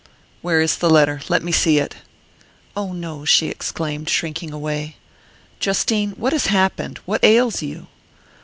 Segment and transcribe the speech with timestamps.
[0.41, 1.21] "Where is the letter?
[1.29, 1.97] Let me see it."
[2.75, 4.95] "Oh, no" she exclaimed, shrinking away.
[5.59, 6.97] "Justine, what has happened?
[7.05, 7.85] What ails you?"